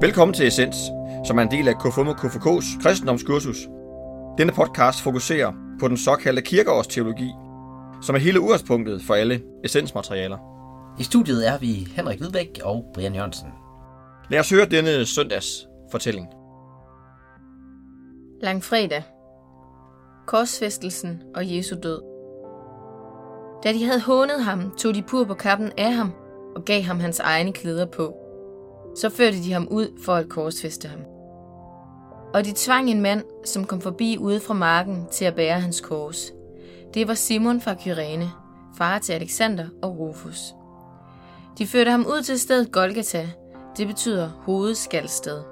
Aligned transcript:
Velkommen 0.00 0.34
til 0.34 0.46
Essens, 0.46 0.76
som 1.26 1.38
er 1.38 1.42
en 1.42 1.50
del 1.50 1.68
af 1.68 1.74
KFUM 1.78 2.08
og 2.08 2.14
KFK's 2.14 2.82
kristendomskursus. 2.82 3.56
Denne 4.38 4.52
podcast 4.52 5.02
fokuserer 5.02 5.52
på 5.80 5.88
den 5.88 5.96
såkaldte 5.96 6.42
kirkeårsteologi, 6.42 7.30
som 8.02 8.14
er 8.14 8.18
hele 8.18 8.40
udgangspunktet 8.40 9.02
for 9.02 9.14
alle 9.14 9.42
essensmaterialer. 9.64 10.38
I 10.98 11.02
studiet 11.02 11.48
er 11.48 11.58
vi 11.58 11.88
Henrik 11.96 12.18
Hvidbæk 12.18 12.60
og 12.64 12.84
Brian 12.94 13.14
Jørgensen. 13.14 13.48
Lad 14.30 14.40
os 14.40 14.50
høre 14.50 14.66
denne 14.66 15.06
søndags 15.06 15.68
fortælling. 15.90 16.26
Langfredag. 18.42 19.02
Korsfæstelsen 20.26 21.22
og 21.34 21.56
Jesu 21.56 21.76
død. 21.82 22.02
Da 23.64 23.72
de 23.72 23.84
havde 23.84 24.00
hånet 24.00 24.44
ham, 24.44 24.70
tog 24.78 24.94
de 24.94 25.02
pur 25.02 25.24
på 25.24 25.34
kappen 25.34 25.72
af 25.78 25.92
ham 25.92 26.12
og 26.56 26.64
gav 26.64 26.82
ham 26.82 27.00
hans 27.00 27.20
egne 27.20 27.52
klæder 27.52 27.86
på. 27.86 28.27
Så 28.96 29.10
førte 29.10 29.36
de 29.36 29.52
ham 29.52 29.68
ud 29.70 30.02
for 30.04 30.14
at 30.14 30.28
korsfeste 30.28 30.88
ham. 30.88 31.00
Og 32.34 32.44
de 32.44 32.52
tvang 32.56 32.90
en 32.90 33.00
mand, 33.00 33.24
som 33.44 33.64
kom 33.64 33.80
forbi 33.80 34.18
ude 34.18 34.40
fra 34.40 34.54
marken, 34.54 35.06
til 35.10 35.24
at 35.24 35.34
bære 35.34 35.60
hans 35.60 35.80
kors. 35.80 36.32
Det 36.94 37.08
var 37.08 37.14
Simon 37.14 37.60
fra 37.60 37.74
Kyrene, 37.74 38.30
far 38.78 38.98
til 38.98 39.12
Alexander 39.12 39.66
og 39.82 39.98
Rufus. 39.98 40.54
De 41.58 41.66
førte 41.66 41.90
ham 41.90 42.06
ud 42.06 42.22
til 42.22 42.38
stedet 42.38 42.72
Golgata, 42.72 43.28
det 43.76 43.86
betyder 43.86 44.28
hovedskalsted. 44.28 45.42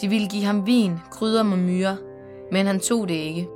De 0.00 0.08
ville 0.08 0.28
give 0.28 0.44
ham 0.44 0.66
vin, 0.66 0.98
krydder 1.10 1.40
og 1.40 1.58
myre, 1.58 1.96
men 2.52 2.66
han 2.66 2.80
tog 2.80 3.08
det 3.08 3.14
ikke. 3.14 3.48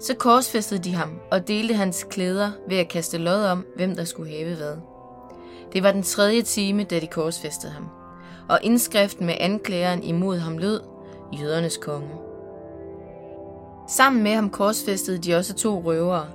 Så 0.00 0.14
korsfæstede 0.14 0.84
de 0.84 0.94
ham 0.94 1.20
og 1.30 1.48
delte 1.48 1.74
hans 1.74 2.06
klæder 2.10 2.50
ved 2.68 2.76
at 2.76 2.88
kaste 2.88 3.18
lod 3.18 3.44
om, 3.44 3.66
hvem 3.76 3.96
der 3.96 4.04
skulle 4.04 4.30
have 4.30 4.56
hvad. 4.56 4.76
Det 5.72 5.82
var 5.82 5.92
den 5.92 6.02
tredje 6.02 6.42
time, 6.42 6.84
da 6.84 7.00
de 7.00 7.06
korsfæstede 7.06 7.72
ham, 7.72 7.88
og 8.48 8.58
indskriften 8.62 9.26
med 9.26 9.34
anklageren 9.40 10.02
imod 10.02 10.38
ham 10.38 10.58
lød, 10.58 10.80
jødernes 11.40 11.76
konge. 11.76 12.10
Sammen 13.88 14.22
med 14.22 14.34
ham 14.34 14.50
korsfæstede 14.50 15.18
de 15.18 15.34
også 15.34 15.54
to 15.54 15.82
røvere, 15.84 16.26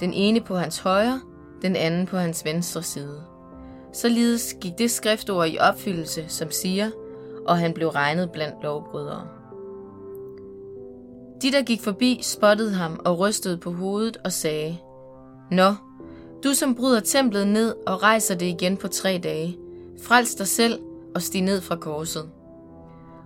den 0.00 0.12
ene 0.12 0.40
på 0.40 0.56
hans 0.56 0.78
højre, 0.78 1.20
den 1.62 1.76
anden 1.76 2.06
på 2.06 2.16
hans 2.16 2.44
venstre 2.44 2.82
side. 2.82 3.22
Således 3.92 4.56
gik 4.60 4.78
det 4.78 4.90
skriftord 4.90 5.48
i 5.48 5.58
opfyldelse, 5.60 6.24
som 6.28 6.50
siger, 6.50 6.90
og 7.46 7.58
han 7.58 7.72
blev 7.72 7.88
regnet 7.88 8.30
blandt 8.30 8.62
lovbrydere. 8.62 9.28
De, 11.42 11.52
der 11.52 11.62
gik 11.62 11.80
forbi, 11.80 12.20
spottede 12.22 12.72
ham 12.72 13.00
og 13.04 13.18
rystede 13.18 13.58
på 13.58 13.72
hovedet 13.72 14.16
og 14.24 14.32
sagde, 14.32 14.78
Nå, 15.50 15.74
du 16.46 16.54
som 16.54 16.74
bryder 16.74 17.00
templet 17.00 17.46
ned 17.46 17.74
og 17.86 18.02
rejser 18.02 18.34
det 18.34 18.46
igen 18.46 18.76
på 18.76 18.88
tre 18.88 19.20
dage, 19.22 19.58
frels 20.02 20.34
dig 20.34 20.48
selv 20.48 20.78
og 21.14 21.22
stig 21.22 21.42
ned 21.42 21.60
fra 21.60 21.76
korset. 21.76 22.30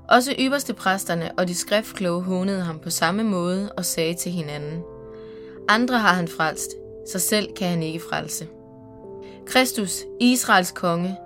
Også 0.08 0.34
ypperste 0.38 0.74
præsterne 0.74 1.32
og 1.38 1.48
de 1.48 1.54
skriftkloge 1.54 2.22
hånede 2.22 2.60
ham 2.60 2.78
på 2.78 2.91
samme 2.91 3.22
måde 3.22 3.72
og 3.72 3.84
sagde 3.84 4.14
til 4.14 4.32
hinanden, 4.32 4.82
Andre 5.68 5.98
har 5.98 6.12
han 6.12 6.28
frelst, 6.28 6.70
så 7.12 7.18
selv 7.18 7.54
kan 7.56 7.68
han 7.68 7.82
ikke 7.82 8.00
frelse. 8.10 8.46
Kristus, 9.46 10.04
Israels 10.20 10.72
konge, 10.72 11.16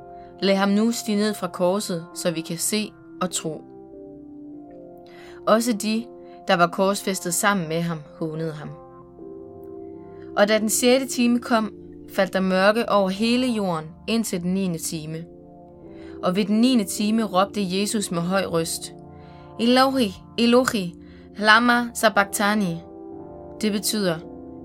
lad 0.42 0.54
ham 0.54 0.68
nu 0.68 0.92
stige 0.92 1.16
ned 1.16 1.34
fra 1.34 1.48
korset, 1.48 2.06
så 2.14 2.30
vi 2.30 2.40
kan 2.40 2.58
se 2.58 2.92
og 3.20 3.30
tro. 3.30 3.62
Også 5.46 5.72
de, 5.72 6.04
der 6.48 6.54
var 6.54 6.66
korsfæstet 6.66 7.34
sammen 7.34 7.68
med 7.68 7.80
ham, 7.80 7.98
hånede 8.18 8.52
ham. 8.52 8.70
Og 10.36 10.48
da 10.48 10.58
den 10.58 10.70
sjette 10.70 11.06
time 11.06 11.38
kom, 11.38 11.83
faldt 12.14 12.32
der 12.32 12.40
mørke 12.40 12.88
over 12.88 13.08
hele 13.08 13.46
jorden 13.46 13.86
indtil 14.08 14.42
den 14.42 14.54
9. 14.54 14.78
time. 14.78 15.24
Og 16.22 16.36
ved 16.36 16.44
den 16.44 16.60
9. 16.60 16.84
time 16.84 17.24
råbte 17.24 17.80
Jesus 17.80 18.10
med 18.10 18.22
høj 18.22 18.44
røst, 18.44 18.92
Elohi, 19.60 20.14
Elohi, 20.38 20.94
lama 21.38 21.90
sabachthani. 21.94 22.76
Det 23.60 23.72
betyder, 23.72 24.16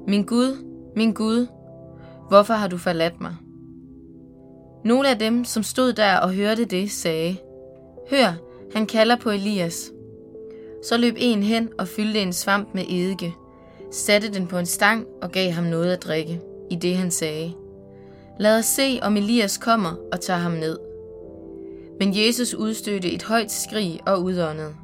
min 0.07 0.25
Gud, 0.25 0.65
min 0.95 1.13
Gud, 1.13 1.47
hvorfor 2.29 2.53
har 2.53 2.67
du 2.67 2.77
forladt 2.77 3.21
mig? 3.21 3.35
Nogle 4.85 5.09
af 5.09 5.19
dem, 5.19 5.45
som 5.45 5.63
stod 5.63 5.93
der 5.93 6.17
og 6.17 6.33
hørte 6.33 6.65
det, 6.65 6.91
sagde, 6.91 7.37
Hør, 8.09 8.33
han 8.73 8.85
kalder 8.85 9.15
på 9.15 9.29
Elias. 9.29 9.91
Så 10.83 10.97
løb 10.97 11.13
en 11.17 11.43
hen 11.43 11.69
og 11.79 11.87
fyldte 11.87 12.21
en 12.21 12.33
svamp 12.33 12.69
med 12.73 12.83
eddike, 12.89 13.35
satte 13.91 14.33
den 14.33 14.47
på 14.47 14.57
en 14.57 14.65
stang 14.65 15.05
og 15.21 15.31
gav 15.31 15.51
ham 15.51 15.63
noget 15.63 15.91
at 15.91 16.03
drikke, 16.03 16.41
i 16.69 16.75
det 16.75 16.97
han 16.97 17.11
sagde, 17.11 17.53
Lad 18.39 18.57
os 18.57 18.65
se, 18.65 18.99
om 19.01 19.17
Elias 19.17 19.57
kommer 19.57 19.95
og 20.11 20.21
tager 20.21 20.39
ham 20.39 20.51
ned. 20.51 20.79
Men 21.99 22.13
Jesus 22.15 22.53
udstødte 22.53 23.11
et 23.11 23.23
højt 23.23 23.51
skrig 23.51 23.99
og 24.07 24.23
udåndede, 24.23 24.75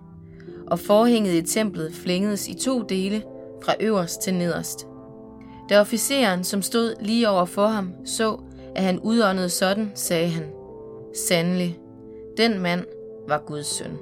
og 0.68 0.79
forhænget 0.79 1.34
i 1.34 1.41
templet 1.41 1.94
flængedes 1.94 2.47
i 2.47 2.53
to 2.53 2.81
dele, 2.81 3.23
fra 3.63 3.73
øverst 3.79 4.22
til 4.22 4.34
nederst. 4.34 4.88
Da 5.69 5.79
officeren, 5.79 6.44
som 6.44 6.62
stod 6.62 6.94
lige 7.01 7.29
over 7.29 7.46
for 7.46 7.68
ham, 7.68 7.91
så, 8.06 8.38
at 8.75 8.84
han 8.84 9.00
udåndede 9.00 9.50
sådan, 9.50 9.91
sagde 9.96 10.29
han, 10.29 10.44
Sandelig, 11.28 11.79
den 12.38 12.59
mand 12.59 12.85
var 13.28 13.44
Guds 13.47 13.67
søn. 13.67 13.97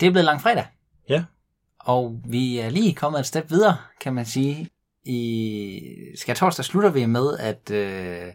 Det 0.00 0.06
er 0.06 0.10
blevet 0.10 0.24
langfredag, 0.24 0.66
Ja. 1.08 1.24
og 1.80 2.20
vi 2.24 2.58
er 2.58 2.70
lige 2.70 2.94
kommet 2.94 3.20
et 3.20 3.26
step 3.26 3.50
videre, 3.50 3.76
kan 4.00 4.14
man 4.14 4.26
sige. 4.26 4.68
I 5.04 5.80
skal 6.16 6.36
torsdag 6.36 6.64
slutter 6.64 6.90
vi 6.90 7.06
med, 7.06 7.38
at, 7.38 7.70
øh, 7.70 8.32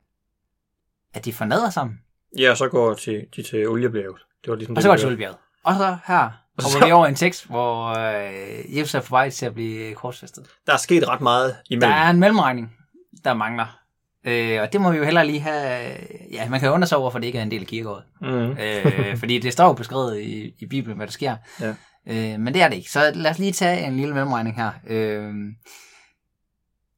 at 1.14 1.26
de 1.26 1.34
fornader 1.34 1.70
sammen, 1.70 2.00
Ja, 2.40 2.52
og 2.52 2.58
så 2.58 2.68
går 2.70 2.94
de, 2.94 3.26
de 3.36 3.44
til 3.44 3.68
oliebjerget. 3.68 4.18
Det 4.44 4.50
var 4.52 4.56
ligesom 4.56 4.76
og 4.76 4.81
så 4.81 4.90
går 4.90 4.96
til 4.96 5.08
Olbjerget. 5.08 5.38
Og 5.64 5.74
så 5.76 5.98
her 6.08 6.30
Og 6.58 6.64
så- 6.64 6.86
vi 6.86 6.92
over 6.92 7.08
en 7.08 7.16
tekst, 7.16 7.46
hvor 7.48 7.86
øh, 7.88 8.78
Jesus 8.78 8.94
er 8.96 9.00
på 9.02 9.09
vej 9.09 9.30
til 9.30 9.46
at 9.46 9.53
blive 9.53 9.96
korsfæstet. 9.96 10.47
Der 10.68 10.74
er 10.74 10.78
sket 10.78 11.08
ret 11.08 11.22
meget 11.22 11.50
Der 11.50 11.59
imellem. 11.70 11.92
er 11.92 12.09
en 12.09 12.20
mellemregning, 12.20 12.76
der 13.24 13.34
mangler. 13.34 13.80
Øh, 14.25 14.62
og 14.62 14.74
det 14.74 14.81
må 14.81 14.91
vi 14.91 14.97
jo 14.97 15.03
heller 15.03 15.24
lige 15.24 15.40
have... 15.40 15.97
Ja, 16.31 16.50
man 16.50 16.59
kan 16.59 16.68
jo 16.68 16.74
undre 16.74 16.88
sig 16.88 16.97
over, 16.97 17.12
for 17.12 17.19
det 17.19 17.28
ikke 17.28 17.40
er 17.40 17.44
en 17.44 17.52
del 17.52 17.62
af 17.62 17.68
kirkeåret. 17.68 18.03
Mm. 18.22 18.58
øh, 18.58 19.18
fordi 19.18 19.40
det 19.40 19.53
står 19.53 19.68
jo 19.68 19.74
beskrevet 19.74 20.22
i, 20.22 20.53
i 20.59 20.66
Bibelen, 20.66 20.97
hvad 20.97 21.08
der 21.08 21.12
sker. 21.12 21.36
Ja. 21.62 21.75
Øh, 22.08 22.40
men 22.40 22.53
det 22.53 22.62
er 22.62 22.69
det 22.69 22.75
ikke. 22.75 22.91
Så 22.91 23.12
lad 23.16 23.31
os 23.31 23.40
lige 23.40 23.52
tage 23.52 23.88
en 23.88 23.97
lille 23.97 24.14
mellemregning 24.14 24.56
her. 24.56 24.72
Øh, 24.88 25.34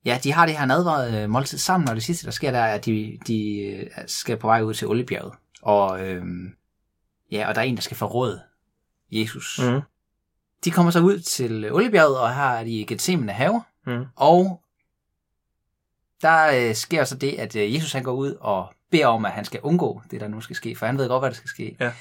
ja, 0.05 0.19
de 0.23 0.33
har 0.33 0.45
det 0.45 0.57
her 0.57 0.65
nadvaret 0.65 1.23
øh, 1.23 1.29
måltid 1.29 1.57
sammen, 1.57 1.89
og 1.89 1.95
det 1.95 2.03
sidste, 2.03 2.25
der 2.25 2.31
sker, 2.31 2.51
der 2.51 2.59
er, 2.59 2.73
at 2.73 2.85
de, 2.85 3.17
de 3.27 3.57
øh, 3.57 3.87
skal 4.07 4.37
på 4.37 4.47
vej 4.47 4.61
ud 4.61 4.73
til 4.73 4.87
Oliebjerget. 4.87 5.33
Og, 5.61 6.07
øh, 6.07 6.23
ja, 7.31 7.47
og 7.47 7.55
der 7.55 7.61
er 7.61 7.65
en, 7.65 7.75
der 7.75 7.81
skal 7.81 7.97
forråde 7.97 8.41
Jesus. 9.11 9.59
Mm. 9.63 9.81
De 10.65 10.71
kommer 10.71 10.91
så 10.91 10.99
ud 10.99 11.19
til 11.19 11.71
Oliebjerget, 11.71 12.19
og 12.19 12.35
her 12.35 12.43
er 12.43 12.63
de 12.63 12.69
i 12.69 12.85
Gethsemane 12.85 13.31
have. 13.31 13.63
Mm. 13.87 14.05
Og 14.15 14.61
der 16.21 16.67
øh, 16.69 16.75
sker 16.75 17.03
så 17.03 17.17
det, 17.17 17.33
at 17.33 17.55
øh, 17.55 17.75
Jesus 17.75 17.93
han 17.93 18.03
går 18.03 18.11
ud 18.13 18.33
og 18.39 18.73
beder 18.91 19.07
om, 19.07 19.25
at 19.25 19.31
han 19.31 19.45
skal 19.45 19.59
undgå 19.61 20.01
det, 20.11 20.21
der 20.21 20.27
nu 20.27 20.41
skal 20.41 20.55
ske, 20.55 20.75
for 20.75 20.85
han 20.85 20.97
ved 20.97 21.07
godt, 21.07 21.21
hvad 21.21 21.29
der 21.29 21.35
skal 21.35 21.49
ske. 21.49 21.77
Ja. 21.79 21.91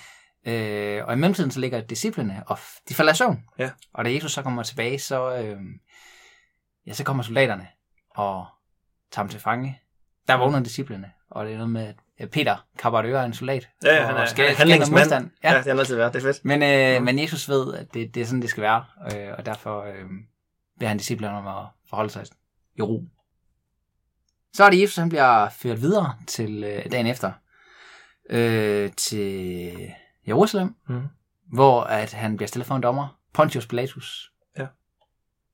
Øh, 0.46 1.06
og 1.06 1.12
i 1.12 1.16
mellemtiden 1.16 1.50
så 1.50 1.60
ligger 1.60 1.80
disciplene, 1.80 2.42
og 2.46 2.58
de 2.88 2.94
falder 2.94 3.12
i 3.12 3.16
søvn. 3.16 3.44
Ja. 3.58 3.70
Og 3.94 4.04
da 4.04 4.12
Jesus 4.12 4.32
så 4.32 4.42
kommer 4.42 4.62
tilbage, 4.62 4.98
så, 4.98 5.36
øh, 5.36 5.58
ja, 6.86 6.92
så 6.92 7.04
kommer 7.04 7.22
soldaterne 7.22 7.66
og 8.10 8.46
tager 9.12 9.24
ham 9.24 9.28
til 9.28 9.40
fange. 9.40 9.80
Der 10.28 10.34
vågner 10.34 10.60
disciplene, 10.60 11.10
og 11.30 11.44
det 11.46 11.52
er 11.52 11.56
noget 11.56 11.72
med, 11.72 11.94
at 12.18 12.30
Peter 12.30 12.66
kapper 12.78 13.22
en 13.24 13.34
soldat. 13.34 13.68
Ja, 13.84 13.94
ja, 13.96 14.06
han 14.06 14.16
er, 14.16 14.24
skal- 14.26 14.44
han 14.44 14.52
er 14.54 14.58
handlingsmand. 14.58 15.00
modstand. 15.04 15.30
Ja. 15.42 15.48
Ja. 15.48 15.54
ja, 15.56 15.62
det 15.62 15.72
har 15.72 15.78
altid 15.78 15.96
været. 15.96 16.12
Det 16.12 16.18
er 16.18 16.32
fedt. 16.32 16.44
Men, 16.44 16.62
øh, 16.62 17.02
men 17.02 17.18
Jesus 17.18 17.48
ved, 17.48 17.74
at 17.74 17.94
det, 17.94 18.14
det 18.14 18.20
er 18.22 18.26
sådan, 18.26 18.42
det 18.42 18.50
skal 18.50 18.62
være, 18.62 18.84
øh, 19.16 19.34
og 19.38 19.46
derfor 19.46 19.82
øh, 19.82 20.04
beder 20.78 20.88
han 20.88 20.98
disciplerne 20.98 21.36
om 21.38 21.46
at 21.46 21.66
forholde 21.88 22.10
sig 22.10 22.24
i 22.76 22.82
ro. 22.82 23.02
Så 24.56 24.64
er 24.64 24.70
det 24.70 24.80
Jesus, 24.82 24.96
han 24.96 25.08
bliver 25.08 25.48
ført 25.48 25.80
videre 25.80 26.14
til 26.26 26.64
øh, 26.64 26.92
dagen 26.92 27.06
efter 27.06 27.32
øh, 28.30 28.92
til 28.92 29.72
Jerusalem, 30.28 30.74
Mm. 30.88 31.02
hvor 31.52 31.82
at 31.82 32.12
han 32.12 32.36
bliver 32.36 32.48
stillet 32.48 32.66
for 32.66 32.76
en 32.76 32.82
dommer, 32.82 33.18
Pontius 33.32 33.66
Pilatus. 33.66 34.32
Ja. 34.58 34.66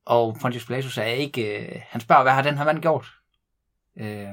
Og 0.05 0.37
Pontius 0.41 0.65
Pilatus 0.65 0.97
er 0.97 1.03
ikke... 1.03 1.59
Øh, 1.75 1.81
han 1.89 2.01
spørger, 2.01 2.23
hvad 2.23 2.31
har 2.33 2.41
den 2.41 2.57
her 2.57 2.65
mand 2.65 2.81
gjort? 2.81 3.07
Øh, 3.97 4.27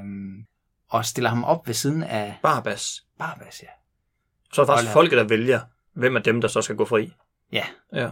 og 0.89 1.05
stiller 1.05 1.29
ham 1.29 1.43
op 1.43 1.67
ved 1.67 1.73
siden 1.73 2.03
af 2.03 2.35
Barabbas. 2.41 3.03
Barabbas, 3.19 3.63
ja. 3.63 3.67
Så 4.53 4.61
er 4.61 4.65
det 4.65 4.71
faktisk 4.73 4.93
Hold 4.93 5.03
folket, 5.03 5.17
der 5.17 5.23
vælger, 5.23 5.59
hvem 5.93 6.15
af 6.15 6.23
dem, 6.23 6.41
der 6.41 6.47
så 6.47 6.61
skal 6.61 6.75
gå 6.75 6.85
fri. 6.85 7.13
Ja. 7.51 7.65
Ja, 7.93 8.11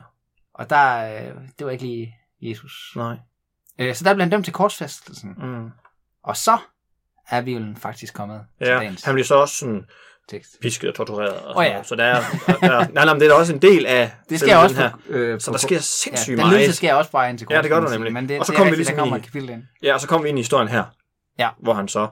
Og 0.54 0.70
der, 0.70 1.16
øh, 1.30 1.36
det 1.60 1.66
var 1.66 1.72
ikke 1.72 1.84
lige 1.84 2.16
Jesus. 2.42 2.94
nej. 2.96 3.18
Øh, 3.80 3.96
så 3.96 4.04
der 4.04 4.14
blev 4.14 4.22
han 4.24 4.32
dømt 4.32 4.46
til 4.46 4.54
korsfæstelsen. 4.54 5.36
Mm. 5.38 5.70
Og 6.30 6.38
så 6.38 6.58
er 7.30 7.42
vi 7.42 7.54
jo 7.54 7.66
faktisk 7.78 8.14
kommet 8.14 8.42
til 8.58 8.68
Ja, 8.68 8.76
dagens. 8.80 9.04
han 9.04 9.14
bliver 9.14 9.26
så 9.26 9.36
også 9.36 9.56
sådan 9.56 9.86
tekst. 10.30 10.52
pisket 10.62 10.90
og 10.90 10.96
tortureret. 10.96 11.34
Og 11.42 11.54
sådan 11.54 11.66
ja. 11.68 11.72
noget. 11.74 11.88
Så 11.88 11.96
der 11.96 12.04
er, 12.04 12.22
der, 12.48 12.72
er- 12.72 12.88
nej, 12.88 13.06
nej, 13.06 13.14
men 13.14 13.22
det 13.22 13.30
er 13.30 13.34
også 13.34 13.54
en 13.54 13.62
del 13.62 13.86
af 13.86 14.12
Det 14.30 14.40
sker 14.40 14.58
også 14.58 14.76
den 14.76 14.84
her. 14.84 14.92
på, 14.92 15.14
øh, 15.14 15.42
Så 15.42 15.52
der 15.52 15.58
sker 15.58 15.76
ja, 15.76 15.82
sindssygt 15.82 16.38
den 16.38 16.46
meget. 16.46 16.58
lydelse 16.60 16.74
sker 16.76 16.94
også 16.94 17.12
bare 17.12 17.30
ind 17.30 17.38
til 17.38 17.48
Ja, 17.52 17.62
det 17.62 17.70
gør 17.72 17.82
sige. 17.82 17.92
nemlig. 17.92 18.14
Men 18.14 18.30
det, 18.30 18.40
Og 18.40 18.46
så 18.46 18.54
er 18.54 18.58
kommer 18.58 18.72
vi 18.72 18.76
ligesom 18.76 18.96
der 18.96 19.02
kommer 19.02 19.18
i- 19.18 19.20
kapitel 19.20 19.50
ind. 19.50 19.64
Ja, 19.84 19.94
og 19.94 20.02
så 20.02 20.08
kommer 20.08 20.24
vi 20.24 20.30
ind 20.30 20.40
i 20.40 20.42
historien 20.42 20.68
her. 20.68 20.84
Ja. 21.40 21.50
Hvor 21.60 21.74
han 21.74 21.88
så, 21.88 22.08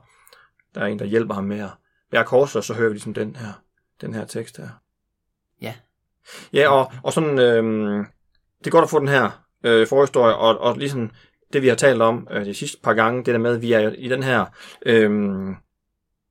der 0.76 0.82
er 0.82 0.86
en, 0.86 1.00
der 1.00 1.06
hjælper 1.06 1.34
ham 1.34 1.44
med 1.44 1.60
at 1.60 1.70
bære 2.12 2.24
korset, 2.24 2.56
og 2.56 2.64
så 2.64 2.74
hører 2.74 2.90
vi 2.90 2.94
ligesom 2.94 3.14
den 3.14 3.36
her, 3.36 3.52
den 4.02 4.14
her 4.14 4.26
tekst 4.26 4.58
her. 4.58 4.70
Ja. 5.62 5.74
Ja, 6.54 6.70
og, 6.70 6.92
og 7.04 7.14
sådan, 7.14 7.40
øhm, 7.40 8.06
det 8.60 8.68
er 8.68 8.72
godt 8.72 8.84
at 8.84 8.90
få 8.90 9.00
den 9.00 9.08
her 9.08 9.44
øh, 9.64 9.88
forhistorie, 9.88 10.36
og, 10.36 10.58
og 10.62 10.78
ligesom 10.78 11.12
det, 11.54 11.62
vi 11.62 11.68
har 11.68 11.76
talt 11.76 12.02
om 12.02 12.28
øh, 12.32 12.46
de 12.46 12.54
sidste 12.54 12.78
par 12.84 12.94
gange, 12.94 13.24
det 13.24 13.34
der 13.34 13.38
med, 13.40 13.56
at 13.56 13.62
vi 13.62 13.74
er 13.74 13.90
i 13.90 14.08
den 14.08 14.24
her 14.24 14.46
øhm, 14.86 15.56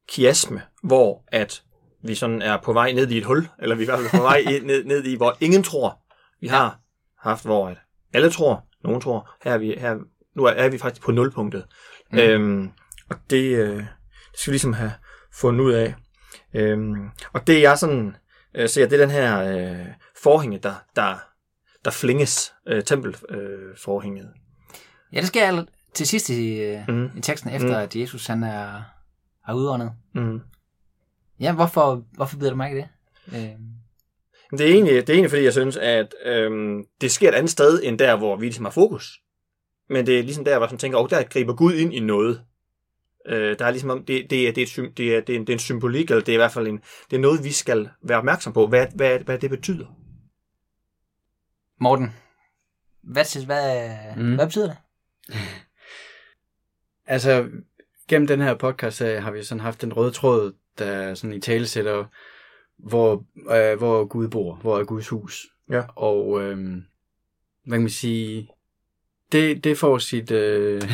kiasme, 0.08 0.62
hvor 0.82 1.24
at 1.28 1.62
vi 2.04 2.14
sådan 2.14 2.42
er 2.42 2.56
på 2.56 2.72
vej 2.72 2.92
ned 2.92 3.10
i 3.10 3.18
et 3.18 3.24
hul, 3.24 3.48
eller 3.58 3.76
vi 3.76 3.82
er 3.82 3.84
i 3.84 3.90
hvert 3.90 3.98
fald 3.98 4.20
på 4.20 4.22
vej 4.22 4.42
ned, 4.62 4.84
ned 4.84 5.04
i, 5.04 5.16
hvor 5.16 5.36
ingen 5.40 5.62
tror. 5.62 5.98
Vi 6.40 6.46
har 6.46 6.80
haft, 7.18 7.44
hvor 7.44 7.68
at 7.68 7.76
alle 8.12 8.30
tror, 8.30 8.66
nogen 8.84 9.00
tror, 9.00 9.30
her 9.42 9.52
er 9.52 9.58
vi, 9.58 9.74
her, 9.78 9.96
nu 10.36 10.44
er, 10.44 10.50
er 10.50 10.68
vi 10.68 10.78
faktisk 10.78 11.02
på 11.02 11.12
nulpunktet. 11.12 11.66
Mm. 12.12 12.18
Øhm, 12.18 12.70
og 13.10 13.16
det, 13.30 13.58
øh, 13.58 13.76
det 13.76 14.40
skal 14.40 14.50
vi 14.50 14.54
ligesom 14.54 14.72
have 14.72 14.92
fundet 15.32 15.60
ud 15.60 15.72
af. 15.72 15.94
Øhm, 16.54 17.08
og 17.32 17.46
det 17.46 17.62
jeg 17.62 17.78
sådan 17.78 18.16
øh, 18.54 18.68
ser, 18.68 18.88
det 18.88 19.00
er 19.00 19.06
den 19.06 19.10
her 19.10 19.42
øh, 19.42 19.86
forhænge, 20.22 20.58
der, 20.58 20.74
der, 20.96 21.16
der 21.84 21.90
flinges, 21.90 22.54
øh, 22.66 22.84
tempelforhænget. 22.84 24.24
Øh. 24.24 24.45
Ja, 25.12 25.18
det 25.20 25.26
sker 25.28 25.64
til 25.94 26.06
sidst 26.06 26.30
i, 26.30 26.76
Mm. 26.88 27.10
i 27.16 27.20
teksten, 27.20 27.50
efter 27.50 27.68
Mm. 27.68 27.74
at 27.82 27.96
Jesus 27.96 28.26
han 28.26 28.42
er, 28.42 28.82
er 29.48 29.52
udåndet. 29.54 29.92
Mm. 30.14 30.40
Ja, 31.40 31.54
hvorfor, 31.54 32.02
hvorfor 32.12 32.38
bider 32.38 32.50
du 32.50 32.56
mærke 32.56 32.74
i 32.78 32.80
det? 32.80 32.88
Øh, 33.32 33.50
Det 34.58 34.60
er 34.68 34.74
egentlig, 34.74 34.94
det 34.94 35.08
er 35.08 35.14
egentlig 35.14 35.30
fordi, 35.30 35.42
jeg 35.44 35.52
synes, 35.52 35.76
at 35.76 36.14
øhm, 36.24 36.84
det 37.00 37.10
sker 37.10 37.28
et 37.28 37.34
andet 37.34 37.50
sted, 37.50 37.80
end 37.84 37.98
der, 37.98 38.16
hvor 38.16 38.36
vi 38.36 38.44
ligesom 38.46 38.64
har 38.64 38.72
fokus. 38.72 39.20
Men 39.88 40.06
det 40.06 40.18
er 40.18 40.22
ligesom 40.22 40.44
der, 40.44 40.58
hvor 40.58 40.68
man 40.70 40.78
tænker, 40.78 40.98
åh, 40.98 41.10
der 41.10 41.22
griber 41.22 41.54
Gud 41.54 41.74
ind 41.74 41.94
i 41.94 42.00
noget. 42.00 42.42
Øh, 43.26 43.58
der 43.58 43.64
er 43.66 43.70
ligesom, 43.70 43.90
om- 43.90 44.04
det, 44.04 44.26
det, 44.30 44.48
er, 44.48 44.52
det, 44.52 44.62
er 44.78 44.82
et, 44.82 44.96
det, 44.96 45.16
er, 45.16 45.20
det, 45.20 45.32
er 45.34 45.36
en, 45.36 45.46
det 45.46 45.48
er 45.48 45.52
en 45.56 45.58
symbolik, 45.58 46.10
eller 46.10 46.20
det 46.24 46.28
er 46.32 46.36
i 46.36 46.36
hvert 46.36 46.52
fald 46.52 46.66
en, 46.68 46.80
det 47.10 47.16
er 47.16 47.20
noget, 47.20 47.44
vi 47.44 47.52
skal 47.52 47.88
være 48.02 48.18
opmærksom 48.18 48.52
på, 48.52 48.66
hvad, 48.66 48.86
hvad, 48.94 49.18
hvad 49.18 49.38
det 49.38 49.50
betyder. 49.50 49.86
Morten, 51.80 52.14
hvad, 53.02 53.44
hvad, 53.46 53.88
mm. 54.16 54.22
Mm. 54.22 54.34
hvad 54.34 54.46
betyder 54.46 54.66
det? 54.66 54.76
Altså, 57.08 57.48
gennem 58.08 58.26
den 58.26 58.40
her 58.40 58.54
podcast 58.54 59.02
har 59.02 59.30
vi 59.30 59.42
sådan 59.42 59.60
haft 59.60 59.84
en 59.84 59.92
rød 59.92 60.12
tråd, 60.12 60.52
der 60.78 61.14
sådan 61.14 61.36
i 61.36 61.40
tale 61.40 61.66
sætter, 61.66 62.04
hvor, 62.78 63.24
øh, 63.36 63.78
hvor 63.78 64.04
Gud 64.04 64.28
bor, 64.28 64.54
hvor 64.54 64.78
er 64.78 64.84
Guds 64.84 65.08
hus. 65.08 65.46
Ja. 65.70 65.82
Og 65.96 66.42
øh, 66.42 66.58
hvad 67.64 67.78
kan 67.78 67.80
man 67.80 67.90
sige, 67.90 68.50
det, 69.32 69.64
det 69.64 69.78
får 69.78 69.98
sit, 69.98 70.30
øh, 70.30 70.82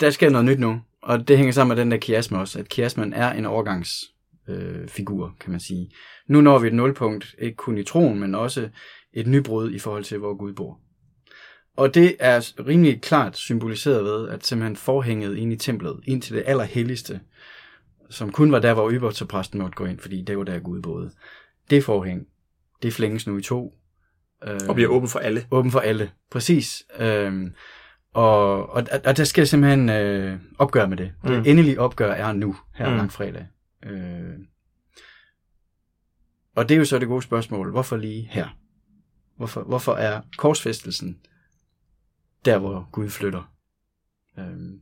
der 0.00 0.10
sker 0.10 0.30
noget 0.30 0.44
nyt 0.44 0.58
nu, 0.58 0.80
og 1.02 1.28
det 1.28 1.36
hænger 1.36 1.52
sammen 1.52 1.76
med 1.76 1.84
den 1.84 1.90
der 1.90 1.98
kiasme 1.98 2.38
også, 2.38 2.58
at 2.58 2.68
kiasmen 2.68 3.12
er 3.12 3.32
en 3.32 3.46
overgangsfigur, 3.46 5.26
øh, 5.26 5.32
kan 5.40 5.50
man 5.50 5.60
sige. 5.60 5.90
Nu 6.26 6.40
når 6.40 6.58
vi 6.58 6.66
et 6.66 6.74
nulpunkt, 6.74 7.34
ikke 7.38 7.56
kun 7.56 7.78
i 7.78 7.84
troen, 7.84 8.20
men 8.20 8.34
også 8.34 8.68
et 9.12 9.26
nybrud 9.26 9.70
i 9.70 9.78
forhold 9.78 10.04
til, 10.04 10.18
hvor 10.18 10.34
Gud 10.34 10.52
bor. 10.52 10.80
Og 11.76 11.94
det 11.94 12.16
er 12.18 12.52
rimelig 12.66 13.02
klart 13.02 13.36
symboliseret 13.36 14.04
ved, 14.04 14.28
at 14.28 14.46
simpelthen 14.46 14.76
forhænget 14.76 15.36
ind 15.36 15.52
i 15.52 15.56
templet, 15.56 16.00
ind 16.06 16.22
til 16.22 16.36
det 16.36 16.42
allerhelligste, 16.46 17.20
som 18.10 18.32
kun 18.32 18.52
var 18.52 18.58
der, 18.58 18.74
hvor 18.74 18.90
ypperstepræsten 18.90 19.60
måtte 19.60 19.76
gå 19.76 19.84
ind, 19.84 19.98
fordi 19.98 20.22
det 20.22 20.38
var 20.38 20.44
der 20.44 20.58
Gud 20.58 20.82
boede. 20.82 21.10
Det 21.70 21.84
forhæng, 21.84 22.26
det 22.82 22.92
flænges 22.92 23.26
nu 23.26 23.36
i 23.38 23.42
to. 23.42 23.74
Øh, 24.44 24.60
Og 24.68 24.74
bliver 24.74 24.90
åben 24.90 25.08
for 25.08 25.18
alle. 25.18 25.46
åben 25.50 25.70
for 25.70 25.80
alle. 25.80 26.10
Præcis. 26.30 26.82
Øhm, 26.98 27.54
og, 28.12 28.70
og, 28.70 28.86
og 29.04 29.16
der 29.16 29.24
skal 29.24 29.46
simpelthen 29.46 29.88
øh, 29.88 30.38
opgør 30.58 30.86
med 30.86 30.96
det. 30.96 31.12
Det 31.22 31.30
Mm. 31.30 31.36
mm. 31.36 31.42
endelige 31.46 31.80
opgør 31.80 32.12
er 32.12 32.32
nu, 32.32 32.56
her 32.74 32.90
mm. 32.90 32.96
langfredag. 32.96 33.46
Øh, 33.86 34.32
og 36.56 36.68
det 36.68 36.74
er 36.74 36.78
jo 36.78 36.84
så 36.84 36.98
det 36.98 37.08
gode 37.08 37.22
spørgsmål. 37.22 37.70
Hvorfor 37.70 37.96
lige 37.96 38.28
her? 38.30 38.48
Hvorfor, 39.36 39.62
hvorfor 39.62 39.92
er 39.94 40.20
korsfæstelsen 40.38 41.18
der, 42.44 42.58
hvor 42.58 42.88
Gud 42.92 43.10
flytter? 43.10 43.54
Øhm, 44.38 44.80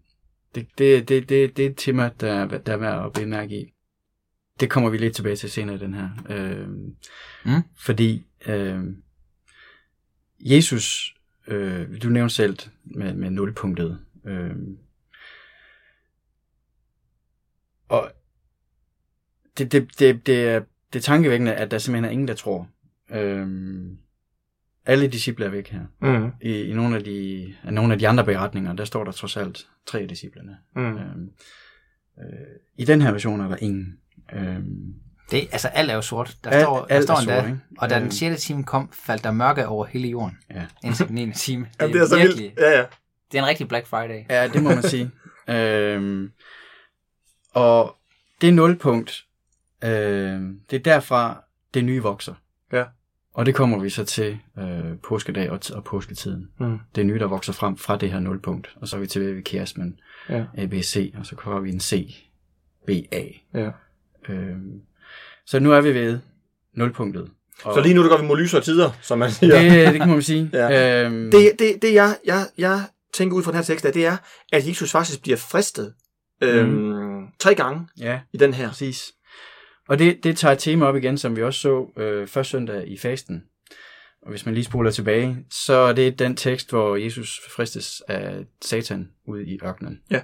det, 0.54 0.68
det, 0.78 1.08
det, 1.08 1.28
det, 1.28 1.56
det 1.56 1.66
er 1.66 1.70
et 1.70 1.76
tema, 1.76 2.10
der, 2.20 2.58
der 2.58 2.72
er 2.72 2.76
værd 2.76 3.06
at 3.06 3.12
bemærke 3.12 3.60
i. 3.60 3.72
Det 4.60 4.70
kommer 4.70 4.90
vi 4.90 4.98
lidt 4.98 5.16
tilbage 5.16 5.36
til 5.36 5.50
senere 5.50 5.76
i 5.76 5.78
den 5.78 5.94
her. 5.94 6.10
Øhm, 6.28 6.96
Mm. 7.44 7.62
Fordi 7.76 8.26
øhm, 8.46 9.02
Jesus, 10.40 11.14
øh, 11.46 12.02
du 12.02 12.08
nævnte 12.08 12.34
selv 12.34 12.58
med, 12.84 13.14
med 13.14 13.30
nulpunktet. 13.30 13.98
Øh, 14.24 14.56
og 17.88 18.12
det, 19.58 19.72
det, 19.72 19.98
det, 19.98 20.26
det, 20.26 20.48
er, 20.48 20.60
det 20.92 20.98
er 20.98 21.02
tankevækkende, 21.02 21.54
at 21.54 21.70
der 21.70 21.78
simpelthen 21.78 22.04
er 22.04 22.10
ingen, 22.10 22.28
der 22.28 22.34
tror. 22.34 22.68
Øh, 23.10 23.46
alle 24.86 25.08
disciple 25.08 25.44
er 25.44 25.48
væk 25.50 25.68
her. 25.68 25.80
Mm. 26.00 26.30
I, 26.40 26.60
i 26.62 26.72
nogle, 26.74 26.96
af 26.96 27.04
de, 27.04 27.54
af 27.64 27.72
nogle 27.72 27.92
af 27.92 27.98
de 27.98 28.08
andre 28.08 28.24
beretninger, 28.24 28.72
der 28.72 28.84
står 28.84 29.04
der 29.04 29.12
trods 29.12 29.36
alt 29.36 29.66
tre 29.86 30.00
af 30.00 30.08
disciplene. 30.08 30.56
Mm. 30.76 30.82
Øh, 30.96 31.00
øh, 32.18 32.24
I 32.78 32.84
den 32.84 33.02
her 33.02 33.10
version 33.12 33.40
er 33.40 33.48
der 33.48 33.56
ingen. 33.60 33.98
Øh, 34.32 34.58
det 35.30 35.48
altså, 35.52 35.68
alt 35.68 35.90
er 35.90 35.94
jo 35.94 36.02
sort. 36.02 36.36
Der 36.44 36.50
Alt- 36.50 36.62
står, 36.62 36.78
der 36.86 36.94
alt 36.94 37.04
står 37.04 37.16
endda, 37.16 37.36
sort, 37.40 37.46
ikke? 37.48 37.60
og 37.78 37.90
da 37.90 37.94
den 37.98 38.04
Øh. 38.06 38.12
6. 38.12 38.42
time 38.42 38.64
kom, 38.64 38.90
faldt 38.92 39.24
der 39.24 39.30
mørke 39.30 39.66
over 39.66 39.86
hele 39.86 40.08
jorden, 40.08 40.38
ja. 40.50 40.66
indtil 40.84 41.06
den 41.08 41.14
9. 41.14 41.32
time. 41.32 41.64
Det, 41.72 41.76
Jamen, 41.80 41.94
det 41.94 42.02
er 42.02 42.06
så 42.06 42.16
virkelig, 42.16 42.42
vildt. 42.42 42.58
Ja, 42.60 42.70
ja. 42.70 42.84
det 43.32 43.38
er 43.38 43.42
en 43.42 43.48
rigtig 43.48 43.68
Black 43.68 43.86
Friday. 43.86 44.24
Ja, 44.30 44.48
det 44.48 44.62
må 44.62 44.68
man 44.68 44.82
sige. 44.82 45.10
øhm, 45.48 46.30
og 47.54 47.96
det 48.40 48.54
nulpunkt, 48.54 49.24
øhm, 49.84 50.60
det 50.70 50.76
er 50.76 50.82
derfra, 50.82 51.44
det 51.74 51.84
nye 51.84 52.02
vokser. 52.02 52.34
Ja. 52.72 52.84
Og 53.34 53.46
det 53.46 53.54
kommer 53.54 53.78
vi 53.78 53.90
så 53.90 54.04
til 54.04 54.38
øh, 54.58 54.98
påskedag 55.08 55.50
og, 55.50 55.60
og 55.74 55.84
påsketiden. 55.84 56.48
Mm. 56.60 56.78
Det 56.94 57.06
nye, 57.06 57.18
der 57.18 57.26
vokser 57.26 57.52
frem 57.52 57.76
fra 57.76 57.96
det 57.96 58.10
her 58.12 58.20
nulpunkt. 58.20 58.76
Og 58.76 58.88
så 58.88 58.96
er 58.96 59.00
vi 59.00 59.06
tilbage 59.06 59.34
ved 59.34 59.42
kiasmen 59.42 60.00
Ja. 60.28 60.44
A, 60.56 60.66
B, 60.66 60.72
C, 60.82 61.14
og 61.18 61.26
så 61.26 61.36
kommer 61.36 61.60
vi 61.60 61.70
en 61.70 61.80
C, 61.80 62.14
B, 62.86 62.90
A. 63.12 63.22
ja. 63.54 63.70
Øhm, 64.28 64.80
så 65.46 65.60
nu 65.60 65.72
er 65.72 65.80
vi 65.80 65.94
ved 65.94 66.18
nulpunktet. 66.74 67.30
Og 67.64 67.74
Så 67.74 67.80
lige 67.80 67.94
nu, 67.94 68.02
der 68.02 68.08
går 68.08 68.16
vi 68.20 68.26
mod 68.26 68.38
lysere 68.38 68.60
tider, 68.60 68.90
som 69.02 69.18
man 69.18 69.30
siger. 69.30 69.60
det, 69.60 69.92
det 69.92 70.00
kan 70.00 70.08
man 70.08 70.22
sige. 70.22 70.50
Ja. 70.52 71.04
øhm, 71.04 71.30
Det, 71.30 71.52
det, 71.58 71.82
det 71.82 71.94
jeg, 71.94 72.16
jeg, 72.24 72.46
jeg 72.58 72.82
tænker 73.14 73.36
ud 73.36 73.42
fra 73.42 73.50
den 73.50 73.56
her 73.56 73.64
tekst, 73.64 73.84
er, 73.84 73.90
det 73.92 74.06
er, 74.06 74.16
at 74.52 74.68
Jesus 74.68 74.92
faktisk 74.92 75.22
bliver 75.22 75.36
fristet 75.36 75.94
øhm, 76.42 76.68
mm. 76.68 77.26
tre 77.38 77.54
gange 77.54 77.88
ja, 77.98 78.20
i 78.32 78.36
den 78.36 78.54
her. 78.54 78.68
Præcis. 78.68 79.12
Og 79.88 79.98
det, 79.98 80.24
det 80.24 80.36
tager 80.36 80.52
et 80.52 80.58
tema 80.58 80.84
op 80.84 80.96
igen, 80.96 81.18
som 81.18 81.36
vi 81.36 81.42
også 81.42 81.60
så 81.60 81.86
øh, 81.96 82.26
første 82.26 82.50
søndag 82.50 82.88
i 82.88 82.98
fasten. 82.98 83.44
Og 84.22 84.30
hvis 84.30 84.46
man 84.46 84.54
lige 84.54 84.64
spoler 84.64 84.90
tilbage, 84.90 85.36
så 85.50 85.72
er 85.72 85.92
det 85.92 86.18
den 86.18 86.36
tekst, 86.36 86.70
hvor 86.70 86.96
Jesus 86.96 87.40
fristes 87.56 88.02
af 88.08 88.46
Satan 88.62 89.10
ude 89.26 89.46
i 89.46 89.58
ørkenen. 89.64 90.00
Ja. 90.10 90.22